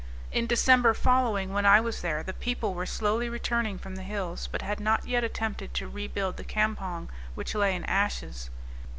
[0.31, 4.49] In December following, when I was there, the people were slowly returning from the hills,
[4.51, 8.49] but had not yet attempted to rebuild the campong, which lay in ashes.